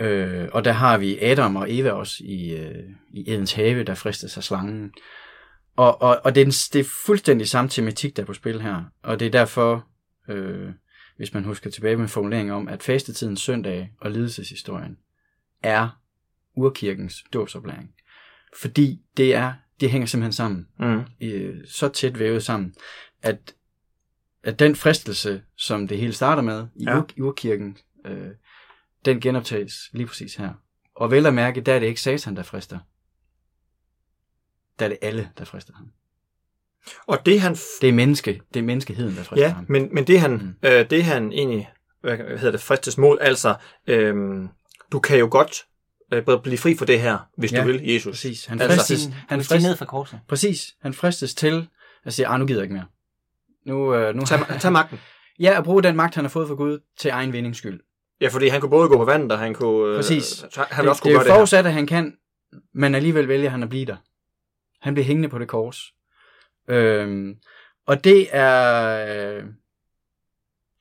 Øh, 0.00 0.48
og 0.52 0.64
der 0.64 0.72
har 0.72 0.98
vi 0.98 1.18
Adam 1.18 1.56
og 1.56 1.66
Eva 1.74 1.90
også 1.90 2.16
i, 2.20 2.56
øh, 2.56 2.84
i 3.10 3.32
Edens 3.32 3.52
have, 3.52 3.84
der 3.84 3.94
fristes 3.94 4.36
af 4.36 4.42
slangen. 4.44 4.92
Og, 5.76 6.02
og, 6.02 6.20
og 6.24 6.34
det, 6.34 6.40
er 6.40 6.44
en, 6.44 6.50
det 6.72 6.80
er 6.80 6.90
fuldstændig 7.06 7.48
samme 7.48 7.68
tematik, 7.68 8.16
der 8.16 8.22
er 8.22 8.26
på 8.26 8.34
spil 8.34 8.60
her. 8.60 8.84
Og 9.02 9.20
det 9.20 9.26
er 9.26 9.30
derfor, 9.30 9.86
øh, 10.28 10.70
hvis 11.16 11.34
man 11.34 11.44
husker 11.44 11.70
tilbage 11.70 11.96
med 11.96 12.08
formuleringen 12.08 12.54
om, 12.54 12.68
at 12.68 12.82
fastetidens 12.82 13.40
søndag 13.40 13.92
og 14.00 14.10
lidelseshistorien 14.10 14.98
er 15.62 15.99
urkirkens 16.56 17.24
dåbsoplæring. 17.32 17.94
Fordi 18.60 19.00
det 19.16 19.34
er, 19.34 19.52
det 19.80 19.90
hænger 19.90 20.06
simpelthen 20.06 20.32
sammen. 20.32 20.66
Mm. 20.78 21.02
Øh, 21.20 21.66
så 21.66 21.88
tæt 21.88 22.18
vævet 22.18 22.42
sammen, 22.44 22.74
at, 23.22 23.54
at 24.42 24.58
den 24.58 24.76
fristelse, 24.76 25.42
som 25.56 25.88
det 25.88 25.98
hele 25.98 26.12
starter 26.12 26.42
med 26.42 26.66
i, 26.76 26.84
Ja. 26.84 26.96
ur, 26.98 27.06
urkirken, 27.20 27.76
øh, 28.06 28.28
den 29.04 29.20
genoptages 29.20 29.74
lige 29.92 30.06
præcis 30.06 30.34
her. 30.34 30.52
Og 30.96 31.10
vel 31.10 31.26
at 31.26 31.34
mærke, 31.34 31.60
der 31.60 31.74
er 31.74 31.78
det 31.78 31.86
ikke 31.86 32.00
satan, 32.00 32.36
der 32.36 32.42
frister. 32.42 32.78
Der 34.78 34.84
er 34.84 34.88
det 34.88 34.98
alle, 35.02 35.30
der 35.38 35.44
frister 35.44 35.72
ham. 35.74 35.86
Og 37.06 37.26
det 37.26 37.40
han... 37.40 37.52
F- 37.52 37.78
Det 37.80 37.88
er 37.88 37.92
menneske, 37.92 38.40
det 38.54 38.60
er 38.60 38.64
menneskeheden, 38.64 39.16
der 39.16 39.22
frister 39.22 39.46
ja, 39.46 39.52
ham. 39.52 39.66
men, 39.68 39.94
men 39.94 40.06
det 40.06 40.20
han, 40.20 40.32
Mm. 40.32 40.54
øh, 40.68 40.90
det 40.90 41.04
han 41.04 41.32
egentlig, 41.32 41.70
hvad 42.00 42.16
hedder 42.18 42.50
det, 42.50 42.60
fristes 42.60 42.98
mod, 42.98 43.18
altså, 43.20 43.54
øhm, 43.86 44.48
du 44.92 45.00
kan 45.00 45.18
jo 45.18 45.28
godt 45.30 45.52
øh, 45.52 45.69
blive 46.42 46.58
fri 46.58 46.76
for 46.76 46.84
det 46.84 47.00
her, 47.00 47.18
hvis 47.36 47.52
Ja, 47.52 47.60
du 47.60 47.66
vil, 47.66 47.82
Jesus. 47.84 48.12
Præcis. 48.16 48.44
Han 48.46 48.60
Altså- 48.60 48.76
fristes, 48.76 49.04
Han 49.04 49.14
han 49.28 49.38
fristes 49.38 49.62
ned 49.62 49.76
fra 49.76 49.84
korset. 49.84 50.20
præcis. 50.28 50.74
Han 50.82 50.94
fristes 50.94 51.34
til 51.34 51.68
at 52.04 52.12
sige, 52.12 52.26
ah, 52.26 52.40
nu 52.40 52.46
gider 52.46 52.60
jeg 52.60 52.64
ikke 52.64 52.74
mere. 52.74 52.86
Nu, 53.66 53.94
øh, 53.94 54.14
nu 54.14 54.24
Tag, 54.24 54.38
tag 54.60 54.72
magten. 54.72 54.98
Ja, 55.40 55.58
at 55.58 55.64
bruge 55.64 55.82
den 55.82 55.96
magt, 55.96 56.14
han 56.14 56.24
har 56.24 56.28
fået 56.28 56.48
fra 56.48 56.54
Gud, 56.54 56.78
til 56.98 57.10
egen 57.10 57.32
vindings 57.32 57.58
skyld. 57.58 57.80
Ja, 58.20 58.28
fordi 58.28 58.48
han 58.48 58.60
kunne 58.60 58.70
både 58.70 58.88
gå 58.88 58.96
på 58.96 59.04
vandet, 59.04 59.32
og 59.32 59.38
han 59.38 59.54
kunne... 59.54 59.88
øh, 59.90 59.96
Præcis. 59.96 60.44
han 60.56 60.84
det, 60.84 60.90
også 60.90 61.00
det 61.00 61.02
kunne 61.02 61.10
er 61.12 61.12
gøre 61.12 61.12
jo 61.12 61.18
det 61.24 61.26
her. 61.32 61.38
forudsat, 61.38 61.66
at 61.66 61.72
han 61.72 61.86
kan, 61.86 62.16
men 62.74 62.94
alligevel 62.94 63.28
vælger 63.28 63.50
han 63.50 63.62
at 63.62 63.68
blive 63.68 63.84
der. 63.86 63.96
Han 64.80 64.94
bliver 64.94 65.06
hængende 65.06 65.28
på 65.28 65.38
det 65.38 65.48
kors. 65.48 65.94
Øhm, 66.68 67.36
og 67.86 68.04
det 68.04 68.26
er... 68.32 69.36
øh, 69.36 69.42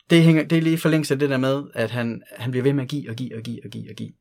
Det, 0.09 0.23
hænger, 0.23 0.43
det 0.43 0.57
er 0.57 0.61
lige 0.61 0.77
for 0.77 0.89
længst 0.89 1.11
af 1.11 1.19
det 1.19 1.29
der 1.29 1.37
med, 1.37 1.63
at 1.73 1.91
han, 1.91 2.21
han 2.37 2.51
bliver 2.51 2.63
ved 2.63 2.73
med 2.73 2.83
at 2.83 2.89
give 2.89 3.09
og 3.09 3.15
give 3.15 3.35
og 3.37 3.41
give 3.43 3.59
og 3.65 3.69
give 3.71 3.89
og 3.89 3.95
give, 3.95 4.11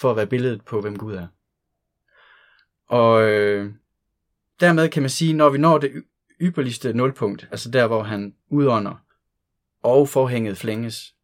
for 0.00 0.10
at 0.10 0.16
være 0.16 0.26
billedet 0.26 0.64
på, 0.64 0.80
hvem 0.80 0.96
Gud 0.96 1.14
er. 1.14 1.26
Og 2.86 3.22
øh, 3.22 3.72
dermed 4.60 4.88
kan 4.88 5.02
man 5.02 5.10
sige, 5.10 5.32
når 5.32 5.48
vi 5.48 5.58
når 5.58 5.78
det 5.78 6.04
ypperligste 6.40 6.92
nulpunkt, 6.92 7.48
altså 7.50 7.70
der, 7.70 7.86
hvor 7.86 8.02
han 8.02 8.34
udånder, 8.50 9.04
og 9.82 10.08
forhænget 10.08 10.58
flænges, 10.58 11.14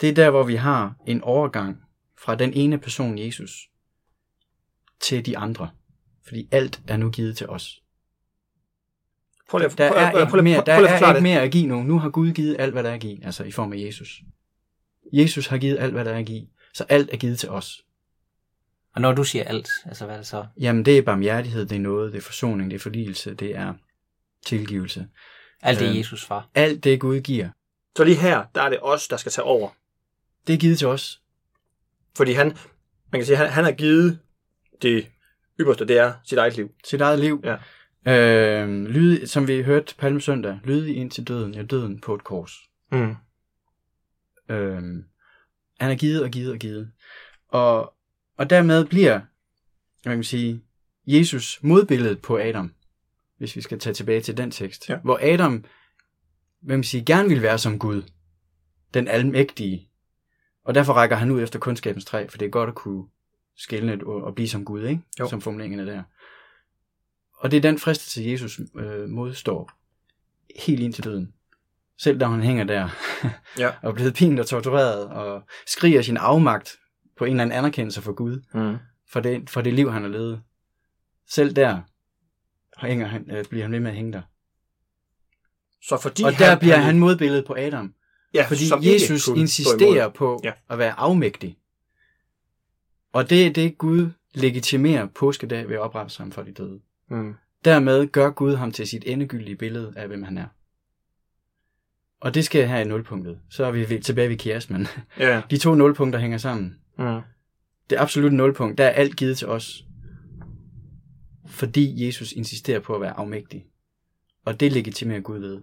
det 0.00 0.08
er 0.08 0.14
der, 0.14 0.30
hvor 0.30 0.42
vi 0.42 0.54
har 0.54 0.94
en 1.06 1.20
overgang 1.20 1.82
fra 2.18 2.34
den 2.34 2.52
ene 2.52 2.78
person, 2.78 3.18
Jesus, 3.18 3.70
til 5.00 5.26
de 5.26 5.38
andre. 5.38 5.70
Fordi 6.26 6.48
alt 6.50 6.82
er 6.88 6.96
nu 6.96 7.10
givet 7.10 7.36
til 7.36 7.48
os. 7.48 7.82
Prøv 9.48 9.58
lige 9.58 9.68
Der 9.68 9.88
prøv, 9.88 9.98
er 9.98 10.26
ikke 10.26 10.42
mere, 10.42 10.62
der 10.66 10.72
er 10.72 11.14
ikke 11.14 11.22
mere 11.22 11.40
at 11.40 11.50
give 11.52 11.66
nu. 11.66 11.82
Nu 11.82 11.98
har 11.98 12.10
Gud 12.10 12.32
givet 12.32 12.56
alt, 12.58 12.72
hvad 12.72 12.82
der 12.82 12.90
er 12.90 12.94
at 12.94 13.00
give, 13.00 13.24
altså 13.24 13.44
i 13.44 13.50
form 13.50 13.72
af 13.72 13.76
Jesus. 13.76 14.22
Jesus 15.12 15.46
har 15.46 15.58
givet 15.58 15.78
alt, 15.78 15.92
hvad 15.92 16.04
der 16.04 16.12
er 16.12 16.18
at 16.18 16.26
give. 16.26 16.46
Så 16.74 16.84
alt 16.88 17.10
er 17.12 17.16
givet 17.16 17.38
til 17.38 17.48
os. 17.48 17.83
Og 18.94 19.00
når 19.00 19.12
du 19.12 19.24
siger 19.24 19.44
alt, 19.44 19.68
altså 19.86 20.04
hvad 20.04 20.14
er 20.14 20.18
det 20.18 20.26
så? 20.26 20.46
Jamen, 20.60 20.84
det 20.84 20.98
er 20.98 21.02
barmhjertighed, 21.02 21.66
det 21.66 21.76
er 21.76 21.80
noget, 21.80 22.12
det 22.12 22.18
er 22.18 22.22
forsoning, 22.22 22.70
det 22.70 22.76
er 22.76 22.80
forligelse, 22.80 23.34
det 23.34 23.56
er 23.56 23.74
tilgivelse. 24.46 25.08
Alt 25.62 25.80
det 25.80 25.88
Øh. 25.90 25.98
Jesus 25.98 26.24
far. 26.24 26.48
Alt 26.54 26.84
det, 26.84 27.00
Gud 27.00 27.20
giver, 27.20 27.48
Så 27.96 28.04
lige 28.04 28.16
her, 28.16 28.44
der 28.54 28.62
er 28.62 28.68
det 28.68 28.78
os, 28.82 29.08
der 29.08 29.16
skal 29.16 29.32
tage 29.32 29.44
over. 29.44 29.70
det 30.46 30.52
er 30.52 30.58
givet 30.58 30.78
til 30.78 30.86
os. 30.88 31.20
Fordi 32.16 32.32
han, 32.32 32.46
man 33.12 33.20
kan 33.20 33.26
sige, 33.26 33.36
han, 33.36 33.48
han 33.48 33.64
har 33.64 33.72
givet 33.72 34.18
det 34.82 35.06
ypperste, 35.60 35.84
det 35.86 35.98
er 35.98 36.12
sit 36.24 36.38
eget 36.38 36.56
liv. 36.56 36.70
Sit 36.84 37.00
eget 37.00 37.18
liv. 37.18 37.44
Ja. 37.44 37.56
Øh, 38.06 38.84
lyde, 38.84 39.26
som 39.26 39.48
vi 39.48 39.62
hørte 39.62 39.94
Palmesøndag, 39.98 40.60
lyde 40.64 40.94
ind 40.94 41.10
til 41.10 41.28
døden, 41.28 41.54
ja 41.54 41.62
døden 41.62 42.00
på 42.00 42.14
et 42.14 42.24
kors. 42.24 42.52
Mm. 42.92 43.16
Øhm, 44.48 45.04
han 45.80 45.90
er 45.90 45.94
givet 45.94 46.22
og 46.22 46.30
givet 46.30 46.52
og 46.52 46.58
givet. 46.58 46.90
Og, 47.48 47.94
og 48.36 48.50
dermed 48.50 48.84
bliver, 48.84 49.20
hvad 50.02 50.12
kan 50.12 50.16
man 50.16 50.24
sige, 50.24 50.62
Jesus 51.06 51.60
modbilledet 51.62 52.22
på 52.22 52.38
Adam, 52.38 52.74
hvis 53.38 53.56
vi 53.56 53.60
skal 53.60 53.78
tage 53.78 53.94
tilbage 53.94 54.20
til 54.20 54.36
den 54.36 54.50
tekst. 54.50 54.88
Ja. 54.88 54.96
Hvor 54.96 55.18
Adam, 55.22 55.64
hvad 56.60 56.76
man 56.76 56.84
sige, 56.84 57.04
gerne 57.04 57.28
vil 57.28 57.42
være 57.42 57.58
som 57.58 57.78
Gud, 57.78 58.02
den 58.94 59.08
almægtige. 59.08 59.88
Og 60.64 60.74
derfor 60.74 60.92
rækker 60.92 61.16
han 61.16 61.30
ud 61.30 61.42
efter 61.42 61.58
kundskabens 61.58 62.04
træ, 62.04 62.26
for 62.28 62.38
det 62.38 62.46
er 62.46 62.50
godt 62.50 62.68
at 62.68 62.74
kunne 62.74 63.04
skælne 63.56 64.06
og, 64.06 64.24
og 64.24 64.34
blive 64.34 64.48
som 64.48 64.64
Gud, 64.64 64.82
ikke? 64.84 65.02
Jo. 65.20 65.28
som 65.28 65.40
formuleringen 65.40 65.80
er 65.80 65.84
der. 65.84 66.02
Og 67.38 67.50
det 67.50 67.56
er 67.56 67.60
den 67.60 67.78
fristelse, 67.78 68.30
Jesus 68.30 68.60
øh, 68.76 69.08
modstår 69.08 69.70
helt 70.66 70.80
ind 70.80 70.92
til 70.92 71.04
døden. 71.04 71.32
Selv 71.98 72.20
da 72.20 72.26
han 72.26 72.42
hænger 72.42 72.64
der 72.64 72.88
Ja. 73.58 73.68
og 73.82 73.90
er 73.90 73.92
blevet 73.92 74.14
pint 74.14 74.40
og 74.40 74.46
tortureret 74.46 75.08
og 75.08 75.42
skriger 75.66 76.02
sin 76.02 76.16
afmagt 76.16 76.78
på 77.16 77.24
en 77.24 77.30
eller 77.30 77.42
anden 77.42 77.58
anerkendelse 77.58 78.02
for 78.02 78.12
Gud, 78.12 78.40
Mm. 78.54 78.76
for 79.08 79.20
det, 79.20 79.50
for 79.50 79.60
det 79.60 79.74
liv, 79.74 79.92
han 79.92 80.02
har 80.02 80.08
levet. 80.08 80.42
Selv 81.30 81.56
der 81.56 81.80
hænger 82.86 83.06
han, 83.06 83.30
øh, 83.30 83.44
bliver 83.44 83.64
han 83.64 83.72
ved 83.72 83.80
med 83.80 83.90
at 83.90 83.96
hænge 83.96 84.12
der. 84.12 84.22
Så 85.82 85.98
fordi 86.02 86.22
og 86.22 86.32
der 86.38 86.58
bliver 86.58 86.76
han 86.76 86.98
modbilledet 86.98 87.44
på 87.44 87.54
Adam. 87.58 87.94
ja, 88.34 88.46
Fordi 88.48 88.68
som 88.68 88.80
Jesus 88.84 89.28
insisterer 89.28 90.08
på 90.08 90.40
Ja. 90.44 90.52
at 90.70 90.78
være 90.78 90.92
afmægtig. 90.98 91.58
Og 93.12 93.30
det 93.30 93.46
er 93.46 93.52
det, 93.52 93.78
Gud 93.78 94.10
legitimerer 94.34 95.06
påskedag 95.06 95.68
ved 95.68 95.74
at 95.74 95.80
oprette 95.80 96.14
sig 96.14 96.22
ham 96.24 96.32
for 96.32 96.42
de 96.42 96.52
døde. 96.52 96.80
Mm. 97.10 97.34
Dermed 97.64 98.06
gør 98.06 98.30
Gud 98.30 98.54
ham 98.54 98.72
til 98.72 98.86
sit 98.88 99.04
endegyldige 99.06 99.56
billede 99.56 99.92
af, 99.96 100.06
hvem 100.08 100.22
han 100.22 100.38
er. 100.38 100.46
Og 102.20 102.34
det 102.34 102.44
skal 102.44 102.68
her 102.68 102.78
i 102.78 102.84
nulpunktet. 102.84 103.38
Så 103.50 103.64
er 103.64 103.70
vi 103.70 103.98
tilbage 103.98 104.28
ved 104.28 104.36
kiasmen. 104.36 104.86
Ja. 105.18 105.42
De 105.50 105.56
to 105.58 105.74
nulpunkter 105.74 106.18
hænger 106.20 106.38
sammen. 106.38 106.78
Mm. 106.98 107.20
Det 107.90 107.96
absolutte 107.96 108.36
nulpunkt, 108.36 108.78
der 108.78 108.84
er 108.84 108.90
alt 108.90 109.16
givet 109.16 109.38
til 109.38 109.48
os. 109.48 109.84
Fordi 111.46 112.06
Jesus 112.06 112.32
insisterer 112.32 112.80
på 112.80 112.94
at 112.94 113.00
være 113.00 113.16
afmægtig. 113.16 113.66
Og 114.44 114.60
det 114.60 114.72
legitimerer 114.72 115.20
Gud 115.20 115.38
ved 115.38 115.62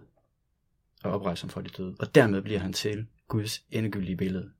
at 1.04 1.10
oprejse 1.10 1.42
ham 1.42 1.50
for 1.50 1.60
de 1.60 1.68
døde. 1.68 1.96
Og 1.98 2.14
dermed 2.14 2.42
bliver 2.42 2.60
han 2.60 2.72
til 2.72 3.06
Guds 3.28 3.64
endegyldige 3.70 4.16
billede. 4.16 4.50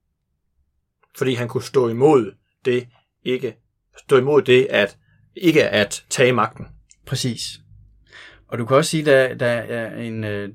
Fordi 1.19 1.35
han 1.35 1.49
kunne 1.49 1.63
stå 1.63 1.89
imod 1.89 2.35
det, 2.65 2.89
ikke 3.25 3.57
stå 3.99 4.19
imod 4.19 4.43
det, 4.43 4.67
at 4.71 4.99
ikke 5.35 5.69
at 5.69 6.05
tage 6.11 6.33
magten. 6.33 6.67
Præcis. 7.07 7.61
Og 8.49 8.59
du 8.59 8.67
kan 8.67 8.77
også 8.77 8.91
sige, 8.91 9.05
der, 9.05 9.35
der 9.35 9.47
er 9.47 9.97
en, 10.03 10.25
øh, 10.25 10.55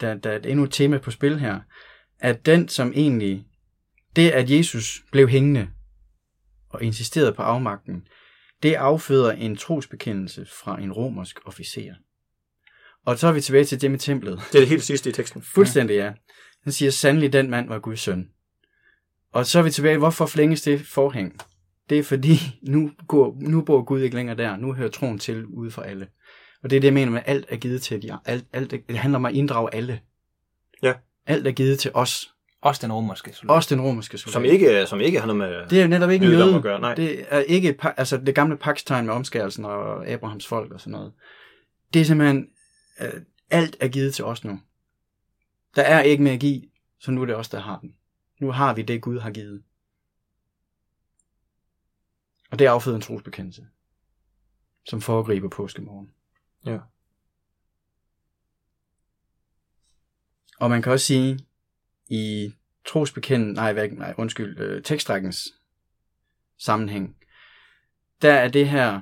der, 0.00 0.14
der 0.14 0.30
er 0.30 0.36
et 0.36 0.46
endnu 0.46 0.64
et 0.64 0.72
tema 0.72 0.98
på 0.98 1.10
spil 1.10 1.40
her, 1.40 1.60
at 2.18 2.46
den, 2.46 2.68
som 2.68 2.92
egentlig, 2.96 3.46
det 4.16 4.30
at 4.30 4.50
Jesus 4.50 5.04
blev 5.12 5.28
hængende 5.28 5.68
og 6.68 6.82
insisterede 6.82 7.32
på 7.32 7.42
afmagten, 7.42 8.06
det 8.62 8.74
afføder 8.74 9.32
en 9.32 9.56
trosbekendelse 9.56 10.46
fra 10.62 10.80
en 10.80 10.92
romersk 10.92 11.40
officer. 11.44 11.94
Og 13.04 13.18
så 13.18 13.26
er 13.26 13.32
vi 13.32 13.40
tilbage 13.40 13.64
til 13.64 13.80
det 13.80 13.90
med 13.90 13.98
templet. 13.98 14.40
Det 14.52 14.54
er 14.54 14.62
det 14.62 14.68
helt 14.68 14.82
sidste 14.82 15.10
i 15.10 15.12
teksten. 15.12 15.42
Fuldstændig 15.42 15.94
ja. 15.96 16.12
Han 16.62 16.72
siger, 16.72 16.90
sandelig 16.90 17.32
den 17.32 17.50
mand 17.50 17.68
var 17.68 17.78
Guds 17.78 18.00
søn. 18.00 18.30
Og 19.32 19.46
så 19.46 19.58
er 19.58 19.62
vi 19.62 19.70
tilbage, 19.70 19.98
hvorfor 19.98 20.26
flænges 20.26 20.62
det 20.62 20.86
forhæng? 20.86 21.40
Det 21.88 21.98
er 21.98 22.02
fordi, 22.02 22.38
nu, 22.62 22.90
går, 23.08 23.36
nu 23.40 23.62
bor 23.62 23.82
Gud 23.82 24.00
ikke 24.00 24.16
længere 24.16 24.36
der. 24.36 24.56
Nu 24.56 24.72
hører 24.72 24.88
troen 24.88 25.18
til 25.18 25.44
ude 25.44 25.70
for 25.70 25.82
alle. 25.82 26.06
Og 26.62 26.70
det 26.70 26.76
er 26.76 26.80
det, 26.80 26.86
jeg 26.86 26.94
mener 26.94 27.12
med, 27.12 27.20
at 27.20 27.30
alt 27.30 27.46
er 27.48 27.56
givet 27.56 27.82
til 27.82 28.02
de 28.02 28.18
alt, 28.24 28.44
alt, 28.52 28.70
Det 28.70 28.98
handler 28.98 29.18
om 29.18 29.24
at 29.24 29.34
inddrage 29.34 29.74
alle. 29.74 30.00
Ja. 30.82 30.94
Alt 31.26 31.46
er 31.46 31.52
givet 31.52 31.78
til 31.78 31.90
os. 31.94 32.34
Også 32.66 32.82
den 32.82 32.92
romerske 32.92 33.32
soldat. 33.32 33.56
Også 33.56 33.74
den 33.74 33.84
romerske 33.84 34.18
soldat. 34.18 34.32
Som 34.32 34.44
ikke, 34.44 34.86
som 34.86 35.00
ikke 35.00 35.20
har 35.20 35.26
noget 35.26 35.38
med... 35.38 35.68
Det 35.68 35.78
er 35.78 35.82
jo 35.82 35.88
netop 35.88 36.10
ikke 36.10 36.26
jødedom 36.26 36.48
jøde. 36.48 36.56
at 36.56 36.62
gøre, 36.62 36.80
nej. 36.80 36.94
Det 36.94 37.26
er 37.28 37.38
ikke 37.38 37.78
altså 37.82 38.16
det 38.16 38.34
gamle 38.34 38.56
pakstegn 38.56 39.06
med 39.06 39.14
omskærelsen 39.14 39.64
og 39.64 40.06
Abrahams 40.08 40.46
folk 40.46 40.72
og 40.72 40.80
sådan 40.80 40.92
noget. 40.92 41.12
Det 41.94 42.00
er 42.00 42.04
simpelthen, 42.04 42.48
øh, 43.00 43.22
alt 43.50 43.76
er 43.80 43.88
givet 43.88 44.14
til 44.14 44.24
os 44.24 44.44
nu. 44.44 44.60
Der 45.76 45.82
er 45.82 46.02
ikke 46.02 46.22
mere 46.22 46.34
at 46.34 46.40
give, 46.40 46.62
så 47.00 47.10
nu 47.10 47.22
er 47.22 47.26
det 47.26 47.36
os, 47.36 47.48
der 47.48 47.60
har 47.60 47.78
den. 47.78 47.94
Nu 48.40 48.50
har 48.52 48.74
vi 48.74 48.82
det, 48.82 49.02
Gud 49.02 49.18
har 49.18 49.30
givet. 49.30 49.62
Og 52.50 52.58
det 52.58 52.66
afføder 52.66 52.96
en 52.96 53.02
trosbekendelse, 53.02 53.66
som 54.88 55.00
foregriber 55.00 55.48
påskemorgen. 55.48 56.10
Ja. 56.66 56.78
Og 60.58 60.70
man 60.70 60.82
kan 60.82 60.92
også 60.92 61.06
sige, 61.06 61.38
i 62.08 62.52
trosbekendelsen, 62.86 63.54
nej, 63.54 63.72
hvad, 63.72 63.88
nej 63.88 64.14
undskyld, 64.18 64.60
øh, 64.60 64.82
tekstrækkens 64.82 65.54
sammenhæng, 66.58 67.16
der 68.22 68.32
er 68.32 68.48
det 68.48 68.68
her, 68.68 69.00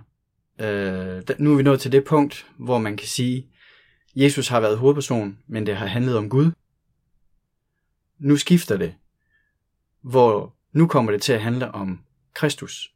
øh, 0.58 1.23
der, 1.28 1.34
nu 1.38 1.52
er 1.52 1.56
vi 1.56 1.62
nået 1.62 1.80
til 1.80 1.92
det 1.92 2.04
punkt, 2.04 2.46
hvor 2.58 2.78
man 2.78 2.96
kan 2.96 3.08
sige, 3.08 3.50
Jesus 4.16 4.49
har 4.49 4.61
været 4.61 4.78
hovedperson, 4.78 5.38
men 5.46 5.66
det 5.66 5.76
har 5.76 5.87
handlet 5.87 6.16
om 6.16 6.28
Gud. 6.28 6.50
Nu 8.18 8.37
skifter 8.37 8.76
det, 8.76 8.94
hvor 10.00 10.56
nu 10.73 10.87
kommer 10.87 11.12
det 11.12 11.23
til 11.23 11.32
at 11.32 11.42
handle 11.42 11.70
om 11.70 12.04
Kristus, 12.34 12.94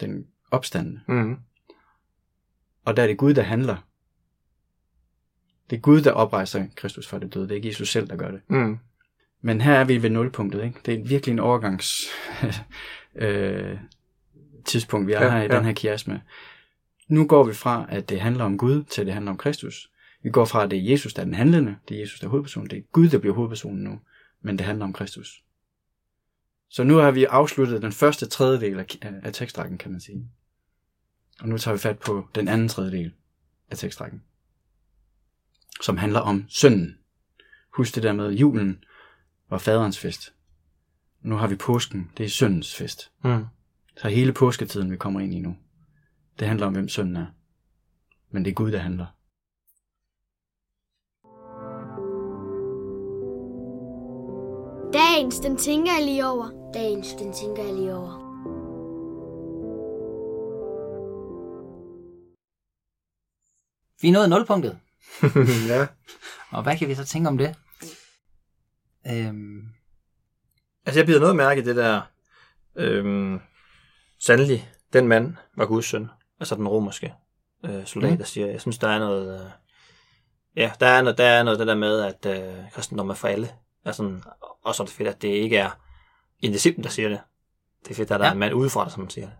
den 0.00 0.26
opstandende. 0.50 1.00
Mm. 1.08 1.36
Og 2.84 2.96
der 2.96 3.02
er 3.02 3.06
det 3.06 3.18
Gud, 3.18 3.34
der 3.34 3.42
handler. 3.42 3.76
Det 5.70 5.76
er 5.76 5.80
Gud, 5.80 6.00
der 6.00 6.12
oprejser 6.12 6.66
Kristus 6.74 7.08
fra 7.08 7.18
det 7.18 7.34
døde. 7.34 7.44
Det 7.44 7.50
er 7.50 7.56
ikke 7.56 7.68
Jesus 7.68 7.88
selv, 7.88 8.08
der 8.08 8.16
gør 8.16 8.30
det. 8.30 8.40
Mm. 8.48 8.78
Men 9.40 9.60
her 9.60 9.72
er 9.72 9.84
vi 9.84 10.02
ved 10.02 10.10
nulpunktet. 10.10 10.64
Ikke? 10.64 10.78
Det 10.86 10.94
er 10.94 11.04
virkelig 11.04 11.32
en 11.32 11.38
overgangs 11.38 12.06
øh, 13.14 13.78
tidspunkt, 14.64 15.06
vi 15.06 15.12
er 15.12 15.24
Ja, 15.24 15.30
her 15.30 15.38
i 15.38 15.42
ja. 15.42 15.56
den 15.56 15.64
her 15.64 15.72
kiasme. 15.72 16.22
Nu 17.08 17.26
går 17.26 17.44
vi 17.44 17.54
fra, 17.54 17.86
at 17.88 18.08
det 18.08 18.20
handler 18.20 18.44
om 18.44 18.58
Gud, 18.58 18.84
til 18.84 19.00
at 19.00 19.06
det 19.06 19.14
handler 19.14 19.32
om 19.32 19.38
Kristus. 19.38 19.90
Vi 20.22 20.30
går 20.30 20.44
fra, 20.44 20.64
at 20.64 20.70
det 20.70 20.78
er 20.78 20.90
Jesus, 20.90 21.14
der 21.14 21.20
er 21.20 21.24
den 21.24 21.34
handlende. 21.34 21.76
Det 21.88 21.96
er 21.96 22.00
Jesus, 22.00 22.20
der 22.20 22.26
er 22.26 22.30
hovedpersonen. 22.30 22.70
Det 22.70 22.78
er 22.78 22.82
Gud, 22.92 23.08
der 23.08 23.18
bliver 23.18 23.34
hovedpersonen 23.34 23.84
nu. 23.84 24.00
Men 24.42 24.58
det 24.58 24.66
handler 24.66 24.84
om 24.84 24.92
Kristus. 24.92 25.42
Så 26.68 26.84
nu 26.84 26.96
har 26.96 27.10
vi 27.10 27.24
afsluttet 27.24 27.82
den 27.82 27.92
første 27.92 28.26
tredjedel 28.26 28.78
af, 28.78 28.86
af, 29.02 29.12
af 29.22 29.32
tekstrækken, 29.32 29.78
kan 29.78 29.90
man 29.92 30.00
sige. 30.00 30.28
Og 31.40 31.48
nu 31.48 31.58
tager 31.58 31.74
vi 31.74 31.78
fat 31.78 31.98
på 31.98 32.28
den 32.34 32.48
anden 32.48 32.68
tredjedel 32.68 33.12
af 33.70 33.76
tekstrækken. 33.76 34.22
Som 35.82 35.96
handler 35.96 36.20
om 36.20 36.44
synden. 36.48 36.98
Husk 37.76 37.94
det 37.94 38.02
der 38.02 38.12
med 38.12 38.32
julen 38.32 38.84
var 39.50 39.58
faderens 39.58 39.98
fest. 39.98 40.34
Nu 41.22 41.36
har 41.36 41.46
vi 41.46 41.56
påsken, 41.56 42.10
det 42.16 42.24
er 42.24 42.30
syndens 42.30 42.74
fest. 42.74 43.10
Mm. 43.24 43.44
Så 43.96 44.08
hele 44.08 44.32
påsketiden, 44.32 44.90
vi 44.90 44.96
kommer 44.96 45.20
ind 45.20 45.34
i 45.34 45.38
nu, 45.38 45.56
det 46.38 46.48
handler 46.48 46.66
om, 46.66 46.72
hvem 46.72 46.88
synden 46.88 47.16
er. 47.16 47.26
Men 48.30 48.44
det 48.44 48.50
er 48.50 48.54
Gud, 48.54 48.72
der 48.72 48.78
handler. 48.78 49.06
Dagens, 54.92 55.40
den 55.40 55.56
tænker 55.56 55.92
jeg 55.98 56.06
lige 56.06 56.26
over. 56.26 56.70
Dagens, 56.74 57.14
den 57.14 57.32
tænker 57.32 57.64
jeg 57.64 57.74
lige 57.74 57.94
over. 57.94 58.26
Vi 64.02 64.08
er 64.08 64.12
nået 64.12 64.30
nulpunktet. 64.30 64.78
ja. 65.68 65.86
Og 66.50 66.62
hvad 66.62 66.78
kan 66.78 66.88
vi 66.88 66.94
så 66.94 67.04
tænke 67.04 67.28
om 67.28 67.38
det? 67.38 67.56
Øhm, 69.06 69.68
Altså, 70.86 71.00
jeg 71.00 71.06
bider 71.06 71.20
noget 71.20 71.36
mærke 71.36 71.60
i 71.60 71.64
det 71.64 71.76
der... 71.76 72.00
Øhm, 72.76 73.40
sandelig, 74.20 74.70
den 74.92 75.08
mand 75.08 75.36
var 75.56 75.66
Guds 75.66 75.86
søn. 75.86 76.08
Altså 76.40 76.54
den 76.54 76.68
romerske 76.68 77.14
øh, 77.64 77.86
soldat, 77.86 78.10
Mm. 78.10 78.16
der 78.18 78.24
siger, 78.24 78.46
jeg 78.46 78.60
synes, 78.60 78.78
der 78.78 78.88
er 78.88 78.98
noget... 78.98 79.44
Øh, 79.44 79.50
ja, 80.56 80.72
der 80.80 80.86
er, 80.86 81.02
noget, 81.02 81.18
der 81.18 81.24
er 81.24 81.42
noget 81.42 81.58
det 81.58 81.66
der 81.66 81.74
med, 81.74 82.00
at 82.00 82.26
øh, 82.26 82.70
kristendom 82.72 83.10
er 83.10 83.14
for 83.14 83.28
alle. 83.28 83.48
Altså, 83.84 84.20
og 84.64 84.74
så 84.74 84.82
er 84.82 84.86
det 84.86 84.94
fedt, 84.94 85.08
at 85.08 85.22
det 85.22 85.28
ikke 85.28 85.56
er 85.56 85.70
en 86.40 86.52
disciple, 86.52 86.84
der 86.84 86.90
siger 86.90 87.08
det. 87.08 87.20
Det 87.84 87.90
er 87.90 87.94
fedt, 87.94 88.10
at 88.10 88.20
der 88.20 88.26
ja. 88.26 88.30
Er 88.30 88.32
en 88.32 88.38
mand 88.38 88.54
udefra, 88.54 88.90
som 88.90 89.10
siger 89.10 89.26
det. 89.26 89.36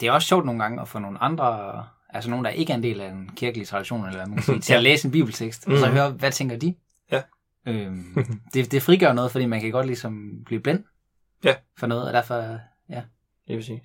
det 0.00 0.08
er 0.08 0.12
også 0.12 0.28
sjovt 0.28 0.44
nogle 0.46 0.62
gange 0.62 0.80
at 0.82 0.88
få 0.88 0.98
nogle 0.98 1.18
andre, 1.22 1.86
altså 2.14 2.30
nogen, 2.30 2.44
der 2.44 2.50
ikke 2.50 2.72
er 2.72 2.76
en 2.76 2.82
del 2.82 3.00
af 3.00 3.08
en 3.10 3.30
kirkelig 3.36 3.68
tradition, 3.68 4.04
eller 4.06 4.16
hvad 4.18 4.26
man 4.26 4.36
kan 4.36 4.44
sige, 4.44 4.60
til 4.60 4.74
at 4.74 4.82
læse 4.82 5.06
en 5.08 5.12
bibeltekst, 5.12 5.66
og 5.68 5.78
så 5.78 5.86
Mhm. 5.86 5.94
høre, 5.94 6.10
hvad 6.10 6.32
tænker 6.32 6.56
de? 6.56 6.74
Ja. 7.12 7.22
Øhm, 7.66 8.26
det, 8.54 8.72
det 8.72 8.82
frigør 8.82 9.12
noget, 9.12 9.30
fordi 9.32 9.46
man 9.46 9.60
kan 9.60 9.70
godt 9.70 9.86
ligesom 9.86 10.30
blive 10.46 10.60
blind 10.60 10.84
Ja. 11.44 11.54
for 11.78 11.86
noget, 11.86 12.06
og 12.06 12.12
derfor, 12.12 12.34
ja. 12.90 13.02
Det 13.46 13.54
er 13.54 13.56
præcis. 13.58 13.80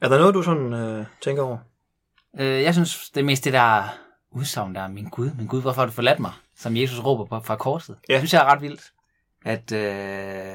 Er 0.00 0.08
der 0.08 0.18
noget, 0.18 0.34
du 0.34 0.42
sådan 0.42 0.72
øh, 0.72 1.06
tænker 1.22 1.42
over? 1.42 1.58
Øh, 2.40 2.62
jeg 2.62 2.74
synes, 2.74 3.10
det 3.10 3.20
er 3.20 3.24
mest 3.24 3.44
det 3.44 3.52
der 3.52 3.82
udsagn 4.30 4.74
der, 4.74 4.88
min 4.88 5.04
Gud, 5.08 5.30
min 5.38 5.46
Gud, 5.46 5.60
hvorfor 5.62 5.80
har 5.80 5.86
du 5.86 5.92
forladt 5.92 6.20
mig? 6.20 6.32
Som 6.56 6.76
Jesus 6.76 6.98
råber 7.04 7.24
på 7.24 7.40
fra 7.40 7.56
korset. 7.56 7.96
Ja. 8.08 8.12
Det 8.14 8.20
synes 8.20 8.32
jeg 8.34 8.40
er 8.42 8.52
ret 8.52 8.62
vildt. 8.62 8.92
At, 9.44 9.72
øh, 9.72 10.54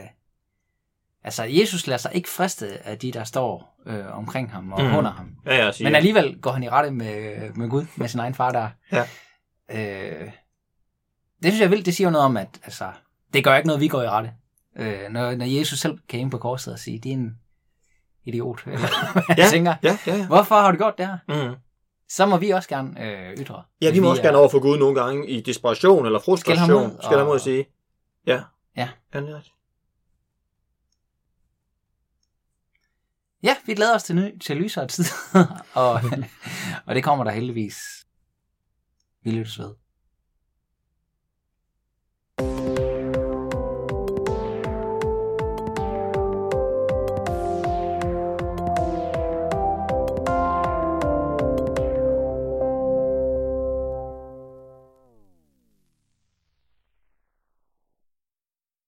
altså, 1.23 1.43
Jesus 1.43 1.87
lader 1.87 1.97
sig 1.97 2.11
ikke 2.15 2.29
friste 2.29 2.87
af 2.87 2.97
de, 2.99 3.11
der 3.11 3.23
står 3.23 3.79
øh, 3.85 4.17
omkring 4.17 4.51
ham 4.51 4.71
og 4.73 4.83
mm. 4.83 4.95
under 4.95 5.11
ham. 5.11 5.35
Ja, 5.45 5.71
siger. 5.71 5.87
Men 5.89 5.95
alligevel 5.95 6.41
går 6.41 6.51
han 6.51 6.63
i 6.63 6.69
rette 6.69 6.91
med, 6.91 7.49
med 7.53 7.69
Gud, 7.69 7.85
med 7.95 8.07
sin 8.07 8.19
egen 8.19 8.33
far 8.33 8.51
der. 8.51 8.69
Ja. 8.91 9.01
Øh, 9.71 10.31
det 11.43 11.51
synes 11.51 11.59
jeg 11.59 11.65
er 11.65 11.69
vildt. 11.69 11.85
Det 11.85 11.95
siger 11.95 12.07
jo 12.07 12.11
noget 12.11 12.25
om, 12.25 12.37
at 12.37 12.59
altså, 12.63 12.91
det 13.33 13.43
gør 13.43 13.55
ikke 13.55 13.67
noget, 13.67 13.81
vi 13.81 13.87
går 13.87 14.01
i 14.01 14.09
rette. 14.09 14.33
Øh, 14.75 15.09
når, 15.09 15.35
når 15.35 15.45
Jesus 15.45 15.79
selv 15.79 15.99
kan 16.09 16.19
ind 16.19 16.31
på 16.31 16.37
korset 16.37 16.73
og 16.73 16.79
sige, 16.79 16.99
det 16.99 17.09
er 17.09 17.13
en 17.13 17.37
idiot. 18.25 18.63
Eller 18.67 19.13
hvad 19.13 19.23
Ja. 19.29 19.35
jeg 19.37 19.49
tænker. 19.51 19.75
Ja, 19.83 19.97
ja, 20.07 20.15
ja. 20.15 20.27
Hvorfor 20.27 20.55
har 20.55 20.71
du 20.71 20.77
gjort 20.77 20.97
det 20.97 21.07
her? 21.07 21.17
Mm. 21.49 21.55
Så 22.09 22.25
må 22.25 22.37
vi 22.37 22.49
også 22.49 22.69
gerne 22.69 23.03
øh, 23.05 23.37
ytre. 23.37 23.63
Ja, 23.81 23.91
vi 23.91 23.99
må 23.99 24.09
også 24.09 24.21
er- 24.21 24.25
gerne 24.25 24.37
over 24.37 24.49
for 24.49 24.59
Gud 24.59 24.77
nogle 24.77 25.01
gange 25.01 25.27
i 25.27 25.41
desperation 25.41 26.05
eller 26.05 26.19
ham 26.19 26.23
frustration. 26.23 26.71
ud, 26.85 26.97
Skal 27.03 27.17
der 27.17 27.25
må 27.25 27.33
jeg 27.33 27.41
sige. 27.41 27.65
Ja. 28.27 28.41
Ja. 28.77 28.89
Ja, 29.13 29.19
det 29.21 29.29
er 29.29 29.35
rigtigt. 29.35 29.53
Ja, 33.43 33.55
vi 33.65 33.73
glæder 33.73 33.95
os 33.95 34.03
til, 34.03 34.15
ny, 34.15 34.39
til 34.39 34.57
lysere 34.57 34.87
tid. 34.87 35.05
og, 35.73 36.01
og 36.85 36.95
det 36.95 37.03
kommer 37.03 37.23
der 37.23 37.31
heldigvis. 37.31 38.05
Vi 39.23 39.31
lyttes 39.31 39.59
ved. 39.59 39.73